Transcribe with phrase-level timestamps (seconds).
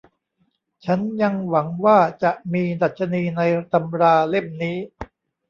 [0.85, 3.41] ฉันยังหวังว่าจะมีดัชนีใน
[3.73, 4.77] ตำราเล่มนี้